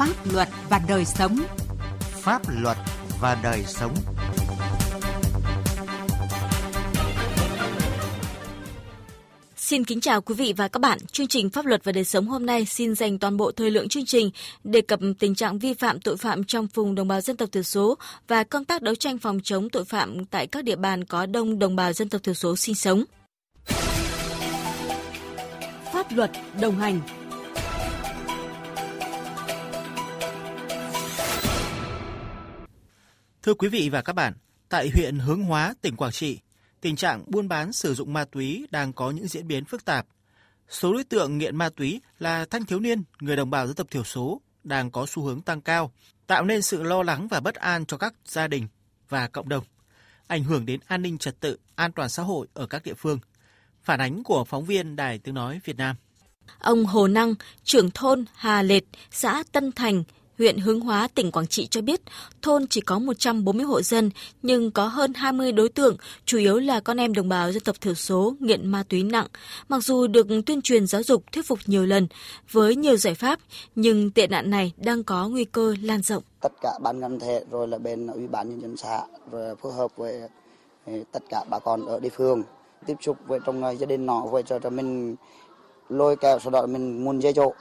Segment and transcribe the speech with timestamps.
[0.00, 1.36] Pháp luật và đời sống.
[2.00, 2.76] Pháp luật
[3.20, 3.94] và đời sống.
[9.56, 10.98] Xin kính chào quý vị và các bạn.
[11.12, 13.88] Chương trình Pháp luật và đời sống hôm nay xin dành toàn bộ thời lượng
[13.88, 14.30] chương trình
[14.64, 17.62] đề cập tình trạng vi phạm tội phạm trong vùng đồng bào dân tộc thiểu
[17.62, 17.98] số
[18.28, 21.58] và công tác đấu tranh phòng chống tội phạm tại các địa bàn có đông
[21.58, 23.04] đồng bào dân tộc thiểu số sinh sống.
[25.92, 26.30] Pháp luật
[26.60, 27.00] đồng hành
[33.42, 34.32] Thưa quý vị và các bạn,
[34.68, 36.38] tại huyện Hướng Hóa, tỉnh Quảng Trị,
[36.80, 40.06] tình trạng buôn bán sử dụng ma túy đang có những diễn biến phức tạp.
[40.68, 43.90] Số đối tượng nghiện ma túy là thanh thiếu niên, người đồng bào dân tộc
[43.90, 45.92] thiểu số đang có xu hướng tăng cao,
[46.26, 48.68] tạo nên sự lo lắng và bất an cho các gia đình
[49.08, 49.64] và cộng đồng,
[50.26, 53.18] ảnh hưởng đến an ninh trật tự, an toàn xã hội ở các địa phương.
[53.82, 55.96] Phản ánh của phóng viên Đài Tiếng Nói Việt Nam.
[56.58, 57.34] Ông Hồ Năng,
[57.64, 60.04] trưởng thôn Hà Lệt, xã Tân Thành,
[60.40, 62.00] huyện Hướng Hóa, tỉnh Quảng Trị cho biết,
[62.42, 64.10] thôn chỉ có 140 hộ dân,
[64.42, 67.80] nhưng có hơn 20 đối tượng, chủ yếu là con em đồng bào dân tộc
[67.80, 69.26] thiểu số nghiện ma túy nặng.
[69.68, 72.08] Mặc dù được tuyên truyền giáo dục thuyết phục nhiều lần,
[72.50, 73.38] với nhiều giải pháp,
[73.74, 76.22] nhưng tệ nạn này đang có nguy cơ lan rộng.
[76.40, 79.72] Tất cả ban ngành thể rồi là bên ủy ban nhân dân xã rồi phối
[79.72, 80.20] hợp với
[80.86, 82.42] ừ, tất cả bà con ở địa phương
[82.86, 85.16] tiếp xúc với trong ờ, gia đình nó với cho, cho mình
[85.88, 87.52] lôi kéo sau đó mình muốn dây chỗ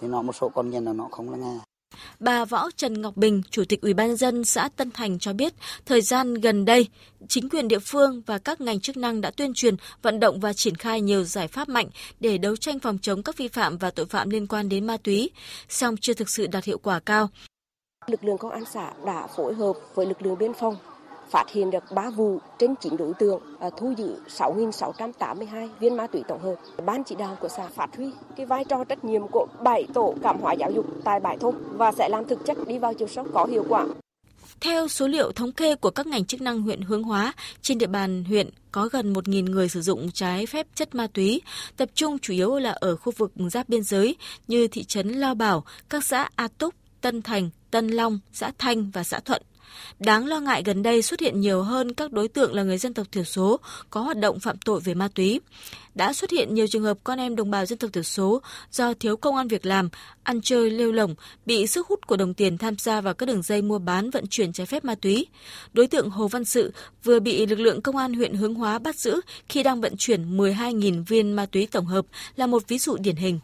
[0.00, 1.58] thì nó một số con nhân là nó không là nghe
[2.20, 5.54] Bà Võ Trần Ngọc Bình, Chủ tịch Ủy ban dân xã Tân Thành cho biết,
[5.86, 6.88] thời gian gần đây,
[7.28, 10.52] chính quyền địa phương và các ngành chức năng đã tuyên truyền, vận động và
[10.52, 11.88] triển khai nhiều giải pháp mạnh
[12.20, 14.96] để đấu tranh phòng chống các vi phạm và tội phạm liên quan đến ma
[14.96, 15.30] túy,
[15.68, 17.28] song chưa thực sự đạt hiệu quả cao.
[18.06, 20.76] Lực lượng công an xã đã phối hợp với lực lượng biên phòng
[21.32, 26.06] phát hiện được 3 vụ trên 9 đối tượng, à, thu giữ 6.682 viên ma
[26.06, 26.54] túy tổng hợp.
[26.86, 30.14] Ban chỉ đạo của xã phát huy cái vai trò trách nhiệm của 7 tổ
[30.22, 33.08] cảm hóa giáo dục tại bãi thôn và sẽ làm thực chất đi vào chiều
[33.08, 33.86] sâu có hiệu quả.
[34.60, 37.32] Theo số liệu thống kê của các ngành chức năng huyện Hướng Hóa,
[37.62, 41.42] trên địa bàn huyện có gần 1.000 người sử dụng trái phép chất ma túy,
[41.76, 44.16] tập trung chủ yếu là ở khu vực giáp biên giới
[44.48, 48.90] như thị trấn Lao Bảo, các xã A Túc, Tân Thành, Tân Long, xã Thanh
[48.90, 49.42] và xã Thuận.
[49.98, 52.94] Đáng lo ngại gần đây xuất hiện nhiều hơn các đối tượng là người dân
[52.94, 55.40] tộc thiểu số có hoạt động phạm tội về ma túy.
[55.94, 58.94] Đã xuất hiện nhiều trường hợp con em đồng bào dân tộc thiểu số do
[58.94, 59.88] thiếu công an việc làm,
[60.22, 61.14] ăn chơi lêu lỏng,
[61.46, 64.26] bị sức hút của đồng tiền tham gia vào các đường dây mua bán vận
[64.26, 65.26] chuyển trái phép ma túy.
[65.72, 66.72] Đối tượng Hồ Văn Sự
[67.04, 70.36] vừa bị lực lượng công an huyện Hướng Hóa bắt giữ khi đang vận chuyển
[70.36, 72.06] 12.000 viên ma túy tổng hợp
[72.36, 73.40] là một ví dụ điển hình.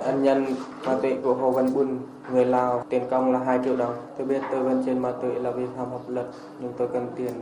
[0.00, 0.46] Ân nhân
[0.86, 1.98] ma túy của Hồ Văn Bun,
[2.32, 3.94] người Lào, tiền công là 2 triệu đồng.
[4.18, 6.26] Tôi biết tôi vận chuyển ma túy là vi phạm pháp luật,
[6.60, 7.32] nhưng tôi cần tiền.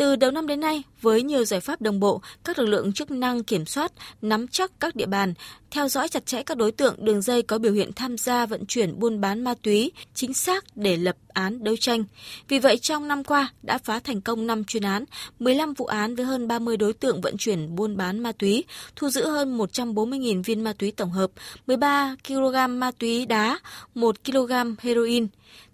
[0.00, 3.10] Từ đầu năm đến nay, với nhiều giải pháp đồng bộ, các lực lượng chức
[3.10, 5.34] năng kiểm soát, nắm chắc các địa bàn,
[5.70, 8.66] theo dõi chặt chẽ các đối tượng đường dây có biểu hiện tham gia vận
[8.66, 12.04] chuyển buôn bán ma túy chính xác để lập án đấu tranh.
[12.48, 15.04] Vì vậy, trong năm qua đã phá thành công 5 chuyên án,
[15.38, 18.64] 15 vụ án với hơn 30 đối tượng vận chuyển buôn bán ma túy,
[18.96, 21.30] thu giữ hơn 140.000 viên ma túy tổng hợp,
[21.66, 23.58] 13 kg ma túy đá,
[23.94, 25.26] 1 kg heroin.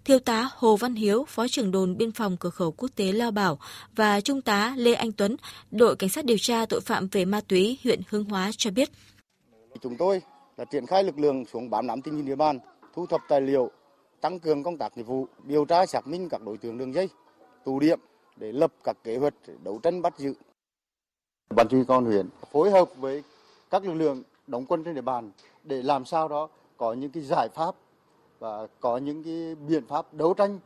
[0.07, 3.31] Thiếu tá Hồ Văn Hiếu, Phó trưởng đồn biên phòng cửa khẩu quốc tế Lao
[3.31, 3.59] Bảo
[3.95, 5.35] và Trung tá Lê Anh Tuấn,
[5.71, 8.89] đội cảnh sát điều tra tội phạm về ma túy huyện Hương Hóa cho biết.
[9.81, 10.21] Chúng tôi
[10.57, 12.59] đã triển khai lực lượng xuống bám nắm tình hình địa bàn,
[12.93, 13.71] thu thập tài liệu,
[14.21, 17.09] tăng cường công tác nghiệp vụ, điều tra xác minh các đối tượng đường dây,
[17.65, 17.99] tụ điểm
[18.35, 19.33] để lập các kế hoạch
[19.63, 20.33] đấu tranh bắt giữ.
[21.55, 23.23] Ban chỉ huy huyện phối hợp với
[23.69, 25.31] các lực lượng đóng quân trên địa bàn
[25.63, 27.75] để làm sao đó có những cái giải pháp
[28.39, 30.59] và có những cái biện pháp đấu tranh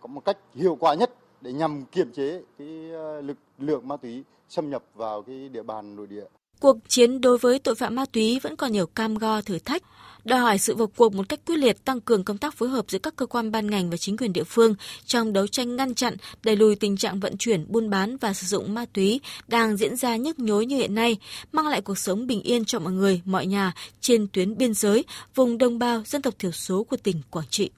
[0.00, 3.96] có một cách hiệu quả nhất để nhằm kiềm chế cái ờ, lực lượng ma
[3.96, 6.24] túy xâm nhập vào cái địa bàn nội địa.
[6.60, 9.82] Cuộc chiến đối với tội phạm ma túy vẫn còn nhiều cam go thử thách,
[10.24, 12.84] đòi hỏi sự vào cuộc một cách quyết liệt tăng cường công tác phối hợp
[12.88, 14.74] giữa các cơ quan ban ngành và chính quyền địa phương
[15.04, 18.46] trong đấu tranh ngăn chặn, đẩy lùi tình trạng vận chuyển, buôn bán và sử
[18.46, 21.16] dụng ma túy đang diễn ra nhức nhối như hiện nay,
[21.52, 25.04] mang lại cuộc sống bình yên cho mọi người, mọi nhà trên tuyến biên giới,
[25.34, 27.70] vùng đồng bào dân tộc thiểu số của tỉnh Quảng Trị.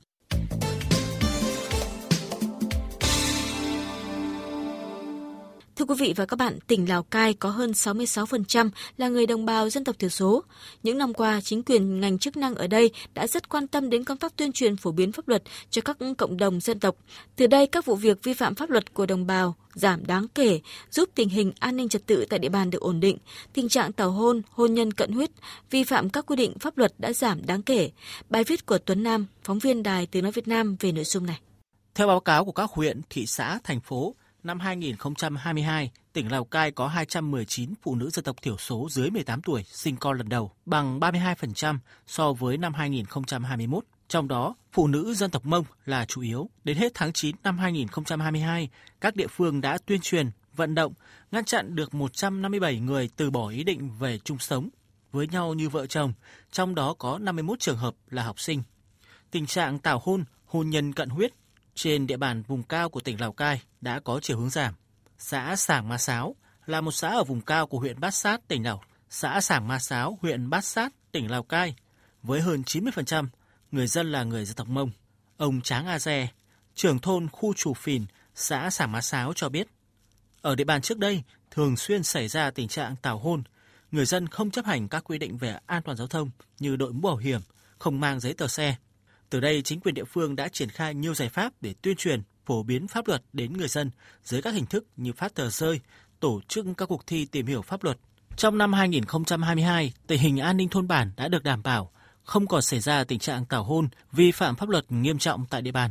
[5.82, 9.46] Thưa quý vị và các bạn, tỉnh Lào Cai có hơn 66% là người đồng
[9.46, 10.42] bào dân tộc thiểu số.
[10.82, 14.04] Những năm qua, chính quyền ngành chức năng ở đây đã rất quan tâm đến
[14.04, 16.96] công tác tuyên truyền phổ biến pháp luật cho các cộng đồng dân tộc.
[17.36, 20.60] Từ đây, các vụ việc vi phạm pháp luật của đồng bào giảm đáng kể,
[20.90, 23.18] giúp tình hình an ninh trật tự tại địa bàn được ổn định.
[23.52, 25.30] Tình trạng tảo hôn, hôn nhân cận huyết,
[25.70, 27.90] vi phạm các quy định pháp luật đã giảm đáng kể.
[28.28, 31.26] Bài viết của Tuấn Nam, phóng viên Đài Tiếng Nói Việt Nam về nội dung
[31.26, 31.40] này.
[31.94, 34.14] Theo báo cáo của các huyện, thị xã, thành phố,
[34.44, 39.42] năm 2022, tỉnh Lào Cai có 219 phụ nữ dân tộc thiểu số dưới 18
[39.42, 43.84] tuổi sinh con lần đầu, bằng 32% so với năm 2021.
[44.08, 46.50] Trong đó, phụ nữ dân tộc Mông là chủ yếu.
[46.64, 48.68] Đến hết tháng 9 năm 2022,
[49.00, 50.92] các địa phương đã tuyên truyền, vận động,
[51.30, 54.68] ngăn chặn được 157 người từ bỏ ý định về chung sống
[55.12, 56.12] với nhau như vợ chồng,
[56.50, 58.62] trong đó có 51 trường hợp là học sinh.
[59.30, 61.32] Tình trạng tảo hôn, hôn nhân cận huyết
[61.74, 64.74] trên địa bàn vùng cao của tỉnh Lào Cai đã có chiều hướng giảm.
[65.18, 66.36] Xã Sảng Ma Sáo
[66.66, 68.82] là một xã ở vùng cao của huyện Bát Sát, tỉnh Lào.
[69.10, 71.74] Xã Sảng Ma Sáo, huyện Bát Sát, tỉnh Lào Cai,
[72.22, 73.26] với hơn 90%
[73.70, 74.90] người dân là người dân tộc Mông.
[75.36, 76.28] Ông Tráng A Dè,
[76.74, 78.04] trưởng thôn khu Chủ Phìn,
[78.34, 79.68] xã Sảng Ma Sáo cho biết,
[80.40, 83.42] ở địa bàn trước đây thường xuyên xảy ra tình trạng tảo hôn,
[83.90, 86.92] người dân không chấp hành các quy định về an toàn giao thông như đội
[86.92, 87.40] mũ bảo hiểm,
[87.78, 88.76] không mang giấy tờ xe.
[89.32, 92.22] Từ đây, chính quyền địa phương đã triển khai nhiều giải pháp để tuyên truyền,
[92.46, 93.90] phổ biến pháp luật đến người dân
[94.24, 95.80] dưới các hình thức như phát tờ rơi,
[96.20, 97.98] tổ chức các cuộc thi tìm hiểu pháp luật.
[98.36, 101.90] Trong năm 2022, tình hình an ninh thôn bản đã được đảm bảo,
[102.22, 105.62] không còn xảy ra tình trạng tảo hôn, vi phạm pháp luật nghiêm trọng tại
[105.62, 105.90] địa bàn.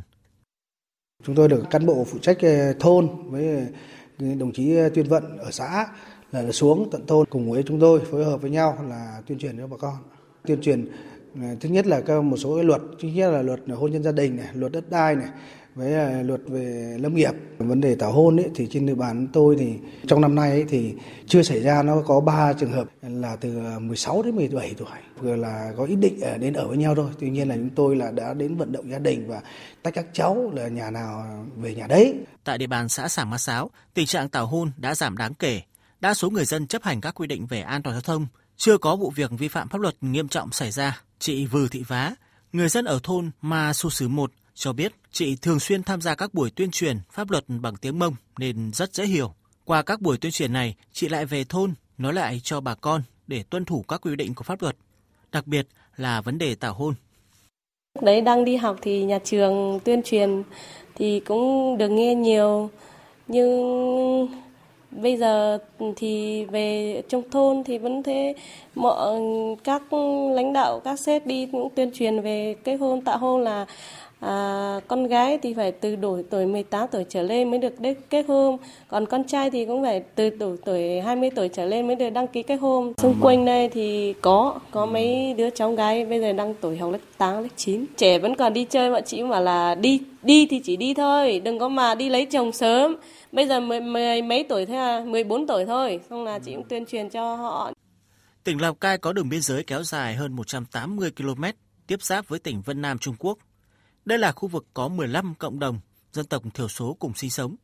[1.23, 3.47] Chúng tôi được cán bộ phụ trách ờ, thôn với
[4.19, 5.87] ờ, đồng chí ờ, tuyên vận ở xã
[6.31, 9.57] là xuống tận thôn cùng với chúng tôi phối hợp với nhau là tuyên truyền
[9.57, 9.95] cho bà con.
[10.47, 10.87] Tuyên truyền
[11.35, 14.11] Ờ, thứ nhất là một số cái luật, thứ nhất là luật hôn nhân gia
[14.11, 15.27] đình này, luật đất đai này,
[15.75, 17.31] với ờ, luật về lâm nghiệp.
[17.57, 19.73] Vấn đề tảo hôn ấy, thì trên địa bàn tôi thì
[20.07, 20.93] trong năm nay ấy, thì
[21.27, 24.87] chưa xảy ra nó có 3 trường hợp là từ ờ, 16 đến 17 tuổi
[25.19, 27.09] vừa là có ý định đến ở với nhau thôi.
[27.19, 29.41] Tuy nhiên là chúng tôi là đã đến vận động gia đình và
[29.83, 31.25] tách các cháu là nhà nào
[31.57, 32.15] về nhà đấy.
[32.43, 35.61] Tại địa bàn xã Sảng Ma Sáo tình trạng tảo hôn đã giảm đáng kể.
[35.99, 38.27] Đa số người dân chấp hành các quy định về an toàn giao thông
[38.57, 41.83] chưa có vụ việc vi phạm pháp luật nghiêm trọng xảy ra chị Vư Thị
[41.87, 42.15] Vá
[42.53, 46.15] người dân ở thôn Ma Su Sứ 1 cho biết chị thường xuyên tham gia
[46.15, 49.33] các buổi tuyên truyền pháp luật bằng tiếng Mông nên rất dễ hiểu.
[49.65, 53.01] Qua các buổi tuyên truyền này, chị lại về thôn nói lại cho bà con
[53.27, 54.75] để tuân thủ các quy định của pháp luật,
[55.31, 56.93] đặc biệt là vấn đề tảo hôn.
[58.01, 60.43] Đấy đang đi học thì nhà trường tuyên truyền
[60.95, 62.69] thì cũng được nghe nhiều
[63.27, 64.27] nhưng
[64.91, 65.57] bây giờ
[65.95, 68.33] thì về trong thôn thì vẫn thế.
[68.75, 69.19] Mọi
[69.63, 69.93] các
[70.33, 73.65] lãnh đạo, các sếp đi cũng tuyên truyền về cái hôn tạo hôn là
[74.21, 77.73] à, con gái thì phải từ đủ tuổi 18 tuổi trở lên mới được
[78.09, 78.57] kết hôn.
[78.87, 82.09] Còn con trai thì cũng phải từ đủ tuổi 20 tuổi trở lên mới được
[82.09, 82.93] đăng ký kết hôn.
[82.97, 86.91] Xung quanh đây thì có có mấy đứa cháu gái bây giờ đang tuổi học
[86.91, 90.47] lớp 8 lớp 9 trẻ vẫn còn đi chơi bọn chị mà là đi đi
[90.49, 92.95] thì chỉ đi thôi đừng có mà đi lấy chồng sớm.
[93.31, 95.03] Bây giờ mười, mười mấy tuổi thôi à?
[95.07, 95.99] 14 tuổi thôi.
[96.09, 97.71] Xong là chị cũng tuyên truyền cho họ.
[98.43, 101.43] Tỉnh Lào Cai có đường biên giới kéo dài hơn 180 km,
[101.87, 103.37] tiếp giáp với tỉnh Vân Nam Trung Quốc.
[104.05, 105.79] Đây là khu vực có 15 cộng đồng
[106.13, 107.55] dân tộc thiểu số cùng sinh sống,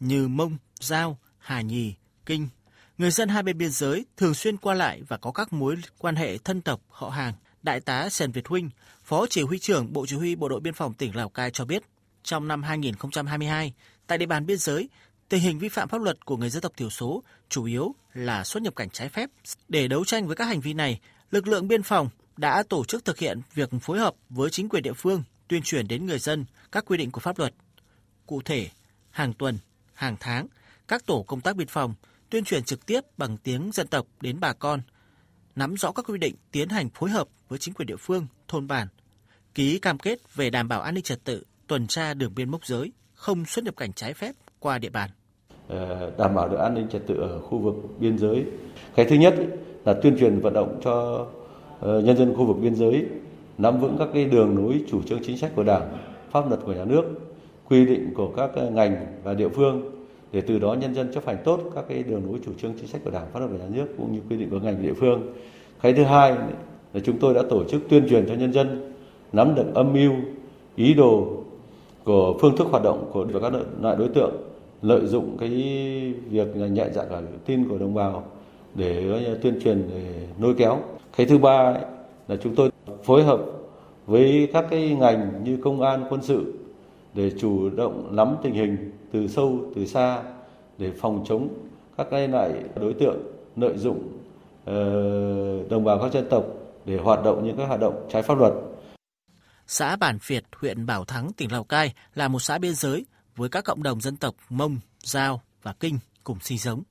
[0.00, 1.94] như Mông, Giao, Hà Nhì,
[2.26, 2.48] Kinh.
[2.98, 6.16] Người dân hai bên biên giới thường xuyên qua lại và có các mối quan
[6.16, 7.34] hệ thân tộc, họ hàng.
[7.62, 8.70] Đại tá Sèn Việt Huynh,
[9.04, 11.64] Phó Chỉ huy trưởng Bộ Chỉ huy Bộ đội Biên phòng tỉnh Lào Cai cho
[11.64, 11.82] biết,
[12.22, 13.72] trong năm 2022,
[14.06, 14.88] tại địa bàn biên giới,
[15.28, 18.44] tình hình vi phạm pháp luật của người dân tộc thiểu số chủ yếu là
[18.44, 19.30] xuất nhập cảnh trái phép.
[19.68, 21.00] Để đấu tranh với các hành vi này,
[21.30, 24.82] lực lượng biên phòng đã tổ chức thực hiện việc phối hợp với chính quyền
[24.82, 25.22] địa phương
[25.52, 27.54] tuyên truyền đến người dân các quy định của pháp luật.
[28.26, 28.68] Cụ thể,
[29.10, 29.58] hàng tuần,
[29.94, 30.46] hàng tháng,
[30.88, 31.94] các tổ công tác biên phòng
[32.30, 34.80] tuyên truyền trực tiếp bằng tiếng dân tộc đến bà con,
[35.56, 38.66] nắm rõ các quy định tiến hành phối hợp với chính quyền địa phương, thôn
[38.66, 38.88] bản,
[39.54, 42.66] ký cam kết về đảm bảo an ninh trật tự, tuần tra đường biên mốc
[42.66, 45.10] giới, không xuất nhập cảnh trái phép qua địa bàn.
[45.68, 48.44] Ờ, đảm bảo được an ninh trật tự ở khu vực biên giới.
[48.94, 49.34] Cái thứ nhất
[49.84, 51.26] là tuyên truyền vận động cho
[51.80, 53.06] ờ, nhân dân khu vực biên giới
[53.62, 55.88] nắm vững các cái đường lối chủ trương chính sách của Đảng,
[56.30, 57.04] pháp luật của nhà nước,
[57.68, 59.82] quy định của các ờ, ngành và địa phương
[60.32, 62.86] để từ đó nhân dân chấp hành tốt các cái đường lối chủ trương chính
[62.86, 64.92] sách của Đảng, pháp luật của nhà nước cũng như quy định của ngành địa
[64.92, 65.32] phương.
[65.82, 66.32] Cái thứ hai
[66.94, 68.92] là chúng tôi đã tổ chức tuyên truyền cho nhân dân
[69.32, 70.12] nắm được âm mưu,
[70.76, 71.26] ý đồ
[72.04, 74.32] của phương thức hoạt động của các loại đối tượng
[74.82, 75.48] lợi dụng cái
[76.30, 78.24] việc nhẹ dạ cả tin của đồng bào
[78.74, 80.78] để ờ, tuyên truyền để lôi kéo.
[81.16, 81.74] Cái thứ ba
[82.28, 82.71] là chúng tôi
[83.04, 83.40] phối hợp
[84.06, 86.54] với các cái ngành như công an quân sự
[87.14, 90.22] để chủ động nắm tình hình từ sâu từ xa
[90.78, 91.48] để phòng chống
[91.96, 93.18] các cái loại đối tượng
[93.56, 94.18] lợi dụng
[94.64, 94.74] ờ,
[95.68, 96.44] đồng bào các dân tộc
[96.84, 98.52] để hoạt động những các hoạt động trái pháp luật.
[99.66, 103.06] Xã Bản Việt, huyện Bảo Thắng, tỉnh Lào Cai là một xã biên giới
[103.36, 106.82] với các cộng đồng dân tộc Mông, Giao và Kinh cùng sinh sống.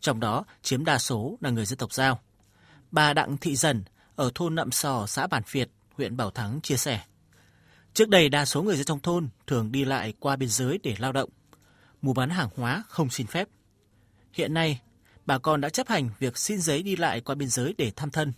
[0.00, 2.18] Trong đó chiếm đa số là người dân tộc Giao.
[2.90, 3.82] Bà Đặng Thị Dần,
[4.16, 7.00] ở thôn Nậm Sò, xã Bản Việt, huyện Bảo Thắng chia sẻ.
[7.94, 10.96] Trước đây đa số người dân trong thôn thường đi lại qua biên giới để
[10.98, 11.30] lao động,
[12.02, 13.48] mua bán hàng hóa không xin phép.
[14.32, 14.80] Hiện nay,
[15.26, 18.10] bà con đã chấp hành việc xin giấy đi lại qua biên giới để thăm
[18.10, 18.32] thân.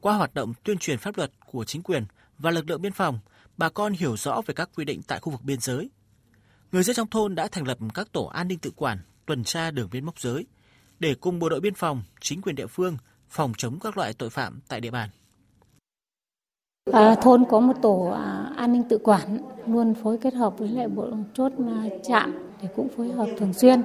[0.00, 2.04] Qua hoạt động tuyên truyền pháp luật của chính quyền
[2.38, 3.18] và lực lượng biên phòng,
[3.56, 5.90] bà con hiểu rõ về các quy định tại khu vực biên giới.
[6.72, 9.70] Người dân trong thôn đã thành lập các tổ an ninh tự quản, tuần tra
[9.70, 10.46] đường biên mốc giới
[10.98, 12.96] để cùng bộ đội biên phòng, chính quyền địa phương
[13.28, 15.08] phòng chống các loại tội phạm tại địa bàn.
[16.92, 20.68] À, thôn có một tổ à, an ninh tự quản luôn phối kết hợp với
[20.68, 23.82] lại bộ chốt à, trạm để cũng phối hợp thường xuyên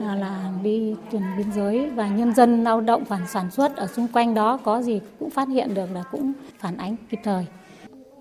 [0.00, 3.86] à, là đi tuần biên giới và nhân dân lao động phản sản xuất ở
[3.86, 7.46] xung quanh đó có gì cũng phát hiện được là cũng phản ánh kịp thời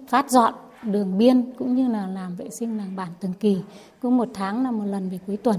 [0.08, 3.62] phát dọn đường biên cũng như là làm vệ sinh làng bản từng kỳ
[4.02, 5.58] cứ một tháng là một lần về cuối tuần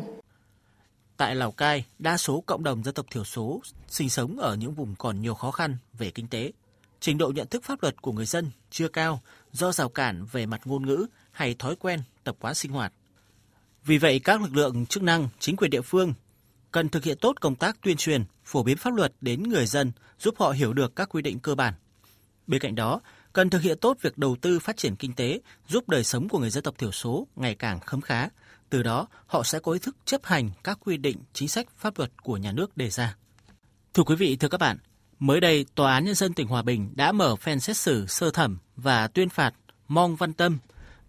[1.22, 4.74] Tại Lào Cai, đa số cộng đồng dân tộc thiểu số sinh sống ở những
[4.74, 6.52] vùng còn nhiều khó khăn về kinh tế.
[7.00, 9.20] Trình độ nhận thức pháp luật của người dân chưa cao
[9.52, 12.92] do rào cản về mặt ngôn ngữ hay thói quen, tập quán sinh hoạt.
[13.84, 16.14] Vì vậy, các lực lượng chức năng, chính quyền địa phương
[16.72, 19.92] cần thực hiện tốt công tác tuyên truyền, phổ biến pháp luật đến người dân,
[20.18, 21.74] giúp họ hiểu được các quy định cơ bản.
[22.46, 23.00] Bên cạnh đó,
[23.32, 26.38] cần thực hiện tốt việc đầu tư phát triển kinh tế, giúp đời sống của
[26.38, 28.28] người dân tộc thiểu số ngày càng khấm khá,
[28.72, 31.98] từ đó, họ sẽ có ý thức chấp hành các quy định, chính sách, pháp
[31.98, 33.16] luật của nhà nước đề ra.
[33.94, 34.78] Thưa quý vị, thưa các bạn,
[35.18, 38.30] mới đây, Tòa án Nhân dân tỉnh Hòa Bình đã mở phiên xét xử sơ
[38.30, 39.54] thẩm và tuyên phạt
[39.88, 40.58] Mong Văn Tâm,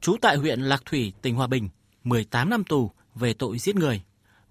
[0.01, 1.69] trú tại huyện Lạc Thủy, tỉnh Hòa Bình,
[2.03, 4.01] 18 năm tù về tội giết người.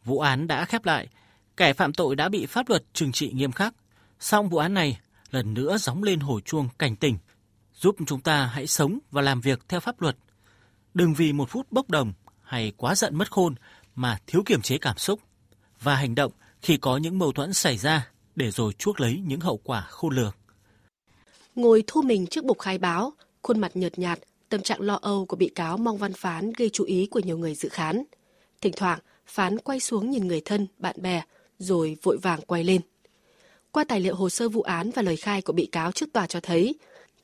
[0.05, 1.09] Vụ án đã khép lại,
[1.57, 3.75] kẻ phạm tội đã bị pháp luật trừng trị nghiêm khắc.
[4.21, 4.99] Song vụ án này
[5.31, 7.19] lần nữa gióng lên hồi chuông cảnh tỉnh,
[7.75, 10.17] giúp chúng ta hãy sống và làm việc theo pháp luật.
[10.95, 12.13] Đừng vì một phút bốc đồng
[12.53, 13.55] hay quá giận mất khôn
[13.95, 15.21] mà thiếu kiềm chế cảm xúc
[15.81, 16.33] và hành động
[16.63, 20.15] khi có những mâu thuẫn xảy ra để rồi chuốc lấy những hậu quả khôn
[20.15, 20.33] lường.
[21.55, 24.19] Ngồi thu mình trước bục khai báo, khuôn mặt nhợt nhạt,
[24.49, 27.39] tâm trạng lo âu của bị cáo Mong Văn Phán gây chú ý của nhiều
[27.39, 28.03] người dự khán.
[28.61, 31.23] Thỉnh thoảng, Phán quay xuống nhìn người thân, bạn bè,
[31.59, 32.81] rồi vội vàng quay lên.
[33.71, 36.27] Qua tài liệu hồ sơ vụ án và lời khai của bị cáo trước tòa
[36.27, 36.75] cho thấy,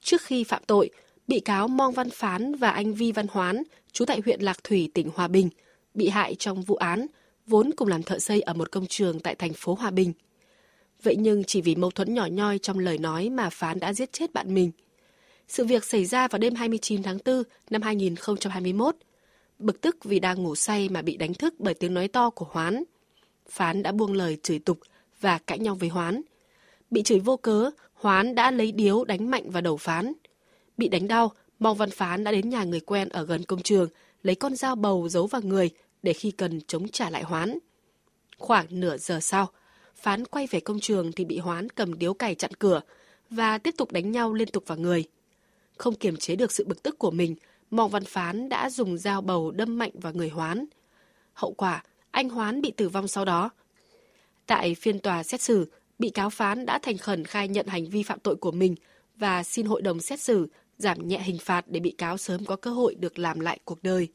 [0.00, 0.90] trước khi phạm tội,
[1.28, 4.90] bị cáo Mong Văn Phán và anh Vi Văn Hoán, trú tại huyện Lạc Thủy,
[4.94, 5.49] tỉnh Hòa Bình,
[5.94, 7.06] bị hại trong vụ án,
[7.47, 10.12] vốn cùng làm thợ xây ở một công trường tại thành phố Hòa Bình.
[11.02, 14.12] Vậy nhưng chỉ vì mâu thuẫn nhỏ nhoi trong lời nói mà Phán đã giết
[14.12, 14.70] chết bạn mình.
[15.49, 18.97] Sự việc xảy ra vào đêm 29 tháng 4 năm 2021.
[19.58, 22.47] Bực tức vì đang ngủ say mà bị đánh thức bởi tiếng nói to của
[22.50, 22.85] Hoán.
[23.49, 24.78] Phán đã buông lời chửi tục
[25.20, 26.20] và cãi nhau với Hoán.
[26.90, 30.12] Bị chửi vô cớ, Hoán đã lấy điếu đánh mạnh vào đầu Phán.
[30.78, 33.88] Bị đánh đau, Mong Văn Phán đã đến nhà người quen ở gần công trường,
[34.23, 35.70] lấy con dao bầu giấu vào người
[36.02, 37.58] để khi cần chống trả lại Hoán.
[38.38, 39.49] Khoảng nửa giờ sau,
[39.97, 42.80] Phán quay về công trường thì bị Hoán cầm điếu cày chặn cửa
[43.30, 45.04] và tiếp tục đánh nhau liên tục vào người.
[45.78, 47.37] Không kiềm chế được sự bực tức của mình,
[47.70, 50.64] Mong Văn Phán đã dùng dao bầu đâm mạnh vào người Hoán.
[51.32, 53.50] Hậu quả, anh Hoán bị tử vong sau đó.
[54.47, 58.02] Tại phiên tòa xét xử, bị cáo Phán đã thành khẩn khai nhận hành vi
[58.02, 58.75] phạm tội của mình
[59.16, 62.56] và xin hội đồng xét xử giảm nhẹ hình phạt để bị cáo sớm có
[62.56, 64.08] cơ hội được làm lại cuộc đời.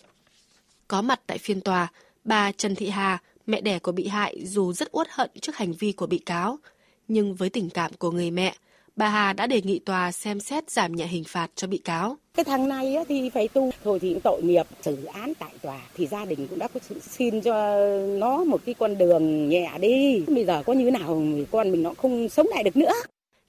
[0.87, 1.87] Có mặt tại phiên tòa,
[2.23, 3.17] bà Trần Thị Hà,
[3.47, 6.59] mẹ đẻ của bị hại dù rất uất hận trước hành vi của bị cáo,
[7.07, 8.55] nhưng với tình cảm của người mẹ,
[8.95, 12.17] bà Hà đã đề nghị tòa xem xét giảm nhẹ hình phạt cho bị cáo.
[12.33, 16.07] Cái thằng này thì phải tu, thôi thì tội nghiệp, xử án tại tòa thì
[16.07, 20.23] gia đình cũng đã có xin cho nó một cái con đường nhẹ đi.
[20.27, 22.93] Bây giờ có như nào con mình nó không sống lại được nữa.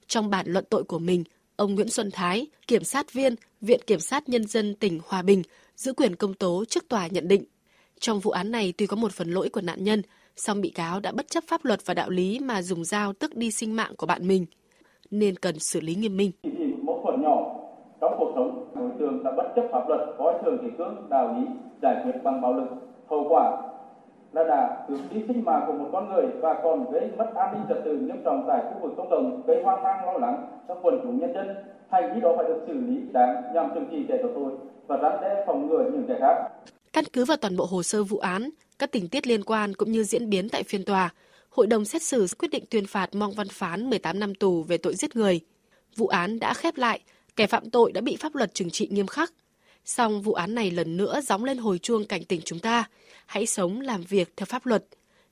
[0.07, 1.23] Trong bản luận tội của mình,
[1.55, 5.41] ông Nguyễn Xuân Thái, kiểm sát viên Viện Kiểm sát Nhân dân tỉnh Hòa Bình,
[5.75, 7.43] giữ quyền công tố trước tòa nhận định.
[7.99, 10.01] Trong vụ án này tuy có một phần lỗi của nạn nhân,
[10.35, 13.35] song bị cáo đã bất chấp pháp luật và đạo lý mà dùng dao tức
[13.35, 14.45] đi sinh mạng của bạn mình,
[15.11, 16.31] nên cần xử lý nghiêm minh.
[16.81, 17.37] Một phần nhỏ
[18.01, 21.35] trong cuộc sống, đối tượng đã bất chấp pháp luật, có thường thì cương, đạo
[21.37, 21.45] lý,
[21.81, 22.67] giải quyết bằng bạo lực.
[23.09, 23.57] Hậu quả
[24.35, 27.53] là đã cướp đi sinh mạng của một con người và còn gây mất an
[27.53, 30.47] ninh trật tự nghiêm trọng tại khu vực công cộng, gây hoang mang lo lắng
[30.67, 31.55] trong quần chúng nhân dân.
[31.89, 34.51] Hành vi đó phải được xử lý đáng nhằm trừng trị kẻ tội tôi
[34.87, 36.35] và răn đe phòng ngừa những kẻ khác.
[36.93, 38.49] Căn cứ vào toàn bộ hồ sơ vụ án,
[38.79, 41.13] các tình tiết liên quan cũng như diễn biến tại phiên tòa,
[41.49, 44.77] hội đồng xét xử quyết định tuyên phạt Mong Văn Phán 18 năm tù về
[44.77, 45.39] tội giết người.
[45.95, 46.99] Vụ án đã khép lại,
[47.35, 49.33] kẻ phạm tội đã bị pháp luật trừng trị nghiêm khắc.
[49.85, 52.89] Song vụ án này lần nữa gióng lên hồi chuông cảnh tỉnh chúng ta,
[53.25, 54.85] hãy sống làm việc theo pháp luật.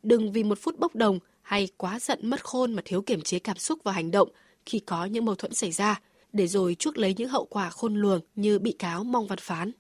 [0.04, 3.40] Đừng vì một phút bốc đồng hay quá giận mất khôn mà thiếu kiểm chế
[3.40, 4.30] cảm xúc và hành động
[4.66, 6.00] khi có những mâu thuẫn xảy ra,
[6.34, 9.72] để rồi chuốc lấy những hậu quả khôn lường như bị cáo Mong Văn Phán.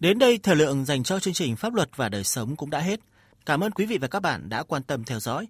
[0.00, 2.78] Đến đây, thời lượng dành cho chương trình Pháp luật và đời sống cũng đã
[2.78, 3.00] hết.
[3.46, 5.46] Cảm ơn quý vị và các bạn đã quan tâm theo dõi.